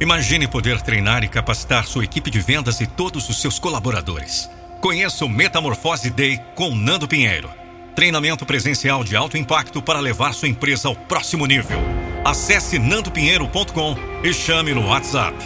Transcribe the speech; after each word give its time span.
Imagine 0.00 0.48
poder 0.48 0.80
treinar 0.80 1.22
e 1.22 1.28
capacitar 1.28 1.84
sua 1.84 2.04
equipe 2.04 2.30
de 2.30 2.40
vendas 2.40 2.80
e 2.80 2.86
todos 2.86 3.28
os 3.28 3.38
seus 3.38 3.58
colaboradores. 3.58 4.48
Conheça 4.80 5.26
o 5.26 5.28
Metamorfose 5.28 6.08
Day 6.08 6.40
com 6.54 6.74
Nando 6.74 7.06
Pinheiro. 7.06 7.50
Treinamento 7.94 8.46
presencial 8.46 9.04
de 9.04 9.14
alto 9.14 9.36
impacto 9.36 9.82
para 9.82 10.00
levar 10.00 10.32
sua 10.32 10.48
empresa 10.48 10.88
ao 10.88 10.96
próximo 10.96 11.44
nível. 11.44 11.78
Acesse 12.24 12.78
nandopinheiro.com 12.78 13.94
e 14.24 14.32
chame 14.32 14.72
no 14.72 14.86
WhatsApp. 14.86 15.36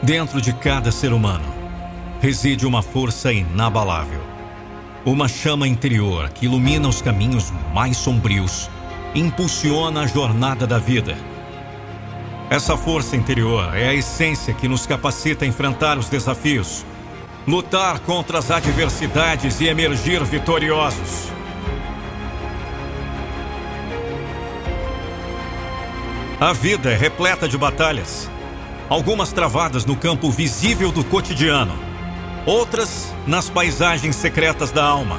Dentro 0.00 0.40
de 0.40 0.52
cada 0.52 0.92
ser 0.92 1.12
humano 1.12 1.52
reside 2.20 2.64
uma 2.64 2.80
força 2.80 3.32
inabalável. 3.32 4.22
Uma 5.04 5.26
chama 5.26 5.66
interior 5.66 6.28
que 6.28 6.46
ilumina 6.46 6.86
os 6.86 7.02
caminhos 7.02 7.52
mais 7.74 7.96
sombrios 7.96 8.70
impulsiona 9.16 10.02
a 10.02 10.06
jornada 10.06 10.64
da 10.64 10.78
vida 10.78 11.33
essa 12.54 12.76
força 12.76 13.16
interior 13.16 13.76
é 13.76 13.88
a 13.88 13.94
essência 13.94 14.54
que 14.54 14.68
nos 14.68 14.86
capacita 14.86 15.44
a 15.44 15.48
enfrentar 15.48 15.98
os 15.98 16.08
desafios, 16.08 16.86
lutar 17.44 17.98
contra 17.98 18.38
as 18.38 18.48
adversidades 18.48 19.60
e 19.60 19.66
emergir 19.66 20.22
vitoriosos. 20.22 21.32
A 26.40 26.52
vida 26.52 26.92
é 26.92 26.96
repleta 26.96 27.48
de 27.48 27.58
batalhas, 27.58 28.30
algumas 28.88 29.32
travadas 29.32 29.84
no 29.84 29.96
campo 29.96 30.30
visível 30.30 30.92
do 30.92 31.02
cotidiano, 31.02 31.76
outras 32.46 33.12
nas 33.26 33.50
paisagens 33.50 34.14
secretas 34.14 34.70
da 34.70 34.84
alma. 34.84 35.18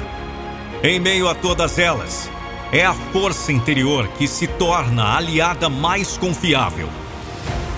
Em 0.82 0.98
meio 0.98 1.28
a 1.28 1.34
todas 1.34 1.78
elas, 1.78 2.30
é 2.72 2.82
a 2.82 2.94
força 2.94 3.52
interior 3.52 4.08
que 4.16 4.26
se 4.26 4.46
torna 4.46 5.04
a 5.04 5.16
aliada 5.18 5.68
mais 5.68 6.16
confiável. 6.16 6.88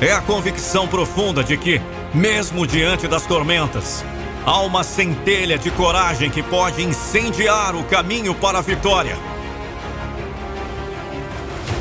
É 0.01 0.13
a 0.13 0.21
convicção 0.21 0.87
profunda 0.87 1.43
de 1.43 1.57
que, 1.57 1.81
mesmo 2.15 2.65
diante 2.65 3.09
das 3.09 3.27
tormentas, 3.27 4.05
há 4.47 4.61
uma 4.61 4.85
centelha 4.85 5.59
de 5.59 5.73
coragem 5.73 6.31
que 6.31 6.41
pode 6.41 6.85
incendiar 6.85 7.75
o 7.75 7.83
caminho 7.83 8.33
para 8.33 8.59
a 8.59 8.63
vitória. 8.63 9.19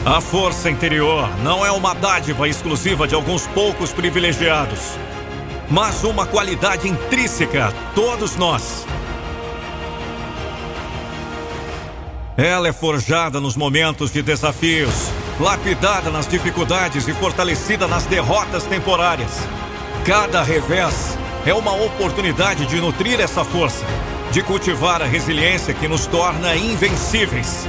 A 0.04 0.20
força 0.20 0.68
interior 0.68 1.30
não 1.44 1.64
é 1.64 1.72
uma 1.72 1.94
dádiva 1.94 2.48
exclusiva 2.50 3.08
de 3.08 3.14
alguns 3.14 3.46
poucos 3.46 3.94
privilegiados, 3.94 4.98
mas 5.70 6.04
uma 6.04 6.26
qualidade 6.26 6.88
intrínseca 6.90 7.68
a 7.68 7.72
todos 7.94 8.36
nós. 8.36 8.84
Ela 12.36 12.68
é 12.68 12.74
forjada 12.74 13.40
nos 13.40 13.56
momentos 13.56 14.12
de 14.12 14.24
desafios 14.24 15.12
lapidada 15.40 16.10
nas 16.10 16.28
dificuldades 16.28 17.08
e 17.08 17.14
fortalecida 17.14 17.88
nas 17.88 18.06
derrotas 18.06 18.64
temporárias. 18.64 19.32
Cada 20.04 20.42
revés 20.42 21.18
é 21.46 21.54
uma 21.54 21.74
oportunidade 21.74 22.66
de 22.66 22.82
nutrir 22.82 23.20
essa 23.20 23.46
força, 23.46 23.86
de 24.32 24.42
cultivar 24.42 25.02
a 25.02 25.06
resiliência 25.06 25.74
que 25.74 25.88
nos 25.88 26.08
torna 26.08 26.56
invencíveis. 26.56 27.68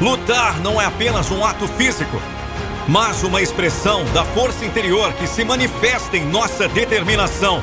Lutar 0.00 0.58
não 0.60 0.80
é 0.80 0.86
apenas 0.86 1.30
um 1.30 1.44
ato 1.44 1.68
físico, 1.68 2.20
mas 2.88 3.22
uma 3.22 3.42
expressão 3.42 4.04
da 4.14 4.24
força 4.24 4.64
interior 4.64 5.12
que 5.14 5.26
se 5.26 5.44
manifesta 5.44 6.16
em 6.16 6.24
nossa 6.24 6.68
determinação. 6.68 7.62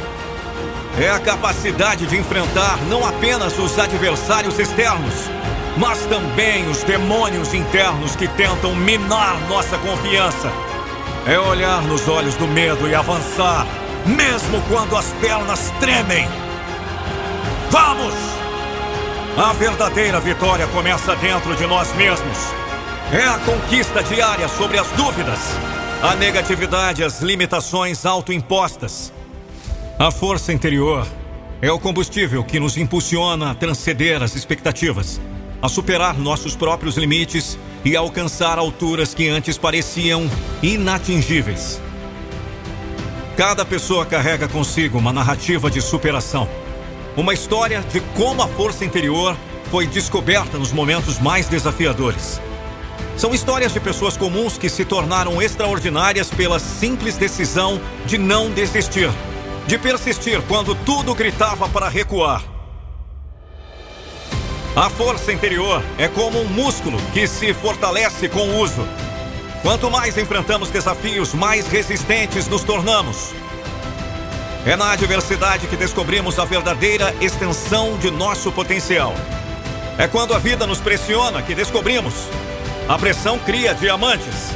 É 0.99 1.09
a 1.09 1.19
capacidade 1.19 2.05
de 2.05 2.15
enfrentar 2.15 2.77
não 2.89 3.03
apenas 3.05 3.57
os 3.57 3.79
adversários 3.79 4.59
externos, 4.59 5.13
mas 5.77 6.05
também 6.05 6.69
os 6.69 6.83
demônios 6.83 7.53
internos 7.53 8.15
que 8.15 8.27
tentam 8.27 8.75
minar 8.75 9.39
nossa 9.47 9.77
confiança. 9.79 10.51
É 11.25 11.39
olhar 11.39 11.81
nos 11.83 12.07
olhos 12.07 12.35
do 12.35 12.47
medo 12.47 12.87
e 12.87 12.93
avançar, 12.93 13.65
mesmo 14.05 14.61
quando 14.67 14.95
as 14.95 15.07
pernas 15.13 15.71
tremem. 15.79 16.27
Vamos! 17.71 18.13
A 19.35 19.51
verdadeira 19.53 20.19
vitória 20.19 20.67
começa 20.67 21.15
dentro 21.15 21.55
de 21.55 21.65
nós 21.65 21.91
mesmos. 21.95 22.37
É 23.11 23.25
a 23.27 23.39
conquista 23.39 24.03
diária 24.03 24.47
sobre 24.47 24.77
as 24.77 24.87
dúvidas, 24.91 25.39
a 26.03 26.15
negatividade, 26.15 27.03
as 27.03 27.21
limitações 27.21 28.05
autoimpostas. 28.05 29.11
A 29.97 30.11
força 30.11 30.53
interior 30.53 31.07
é 31.61 31.71
o 31.71 31.79
combustível 31.79 32.43
que 32.43 32.59
nos 32.59 32.77
impulsiona 32.77 33.51
a 33.51 33.55
transcender 33.55 34.21
as 34.21 34.35
expectativas 34.35 35.19
a 35.63 35.69
superar 35.69 36.19
nossos 36.19 36.57
próprios 36.57 36.97
limites 36.97 37.57
e 37.85 37.95
a 37.95 38.01
alcançar 38.01 38.59
alturas 38.59 39.13
que 39.13 39.29
antes 39.29 39.57
pareciam 39.57 40.29
inatingíveis. 40.61 41.81
Cada 43.37 43.63
pessoa 43.63 44.05
carrega 44.05 44.45
consigo 44.49 44.97
uma 44.97 45.13
narrativa 45.13 45.71
de 45.71 45.81
superação, 45.81 46.49
uma 47.15 47.33
história 47.33 47.79
de 47.93 48.01
como 48.13 48.41
a 48.41 48.47
força 48.49 48.83
interior 48.83 49.37
foi 49.71 49.87
descoberta 49.87 50.57
nos 50.57 50.73
momentos 50.73 51.17
mais 51.17 51.47
desafiadores. 51.47 52.41
São 53.15 53.33
histórias 53.33 53.71
de 53.71 53.79
pessoas 53.79 54.17
comuns 54.17 54.57
que 54.57 54.67
se 54.67 54.83
tornaram 54.83 55.41
extraordinárias 55.41 56.29
pela 56.29 56.59
simples 56.59 57.15
decisão 57.15 57.79
de 58.05 58.17
não 58.17 58.51
desistir, 58.51 59.09
de 59.65 59.77
persistir 59.77 60.41
quando 60.41 60.75
tudo 60.75 61.15
gritava 61.15 61.69
para 61.69 61.87
recuar 61.87 62.52
a 64.75 64.89
força 64.89 65.31
interior 65.31 65.83
é 65.99 66.07
como 66.07 66.41
um 66.41 66.47
músculo 66.47 66.97
que 67.13 67.27
se 67.27 67.53
fortalece 67.53 68.27
com 68.27 68.39
o 68.39 68.59
uso. 68.59 68.87
Quanto 69.61 69.89
mais 69.89 70.17
enfrentamos 70.17 70.69
desafios, 70.69 71.31
mais 71.33 71.67
resistentes 71.67 72.47
nos 72.47 72.63
tornamos. 72.63 73.33
É 74.65 74.75
na 74.75 74.91
adversidade 74.91 75.67
que 75.67 75.77
descobrimos 75.77 76.39
a 76.39 76.45
verdadeira 76.45 77.13
extensão 77.21 77.97
de 77.99 78.09
nosso 78.09 78.51
potencial. 78.51 79.13
É 79.99 80.07
quando 80.07 80.33
a 80.33 80.39
vida 80.39 80.65
nos 80.65 80.79
pressiona 80.79 81.43
que 81.43 81.53
descobrimos. 81.53 82.15
A 82.89 82.97
pressão 82.97 83.37
cria 83.37 83.75
diamantes. 83.75 84.55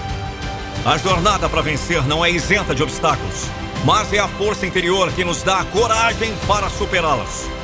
A 0.83 0.97
jornada 0.97 1.47
para 1.47 1.61
vencer 1.61 2.03
não 2.07 2.25
é 2.25 2.31
isenta 2.31 2.73
de 2.73 2.81
obstáculos, 2.81 3.43
mas 3.85 4.11
é 4.11 4.19
a 4.19 4.27
força 4.27 4.65
interior 4.65 5.11
que 5.11 5.23
nos 5.23 5.43
dá 5.43 5.59
a 5.59 5.65
coragem 5.65 6.33
para 6.47 6.69
superá-las. 6.69 7.56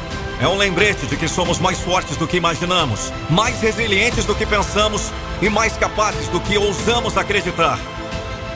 É 0.44 0.48
um 0.50 0.58
lembrete 0.58 1.08
de 1.08 1.16
que 1.16 1.26
somos 1.26 1.58
mais 1.58 1.80
fortes 1.80 2.18
do 2.18 2.28
que 2.28 2.36
imaginamos, 2.36 3.14
mais 3.30 3.62
resilientes 3.62 4.26
do 4.26 4.36
que 4.36 4.46
pensamos 4.46 5.10
e 5.42 5.48
mais 5.48 5.78
capazes 5.78 6.28
do 6.28 6.42
que 6.42 6.58
ousamos 6.58 7.16
acreditar. 7.16 7.80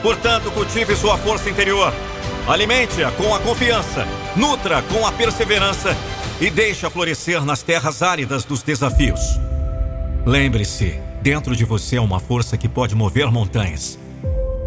Portanto, 0.02 0.50
cultive 0.50 0.94
sua 0.94 1.16
força 1.16 1.48
interior. 1.48 1.90
Alimente-a 2.46 3.10
com 3.12 3.34
a 3.34 3.40
confiança, 3.40 4.06
nutra 4.36 4.82
com 4.82 5.06
a 5.06 5.12
perseverança 5.12 5.96
e 6.38 6.50
deixe-a 6.50 6.90
florescer 6.90 7.42
nas 7.42 7.62
terras 7.62 8.02
áridas 8.02 8.44
dos 8.44 8.62
desafios. 8.62 9.40
Lembre-se, 10.26 11.00
dentro 11.22 11.56
de 11.56 11.64
você 11.64 11.96
há 11.96 12.02
uma 12.02 12.20
força 12.20 12.58
que 12.58 12.68
pode 12.68 12.94
mover 12.94 13.32
montanhas. 13.32 13.98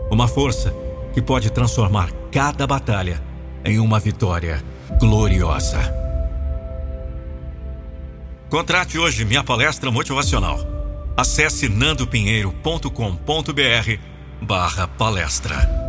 Uma 0.10 0.28
força 0.28 0.74
que 1.14 1.22
pode 1.22 1.52
transformar 1.52 2.10
cada 2.32 2.66
batalha 2.66 3.22
em 3.64 3.78
uma 3.78 4.00
vitória 4.00 4.64
gloriosa. 5.00 6.11
Contrate 8.52 9.00
hoje 9.00 9.24
minha 9.24 9.46
palestra 9.46 9.90
motivacional. 9.90 10.60
Acesse 11.16 11.70
nandopinheiro.com.br 11.70 14.00
barra 14.42 14.90
palestra. 14.90 15.81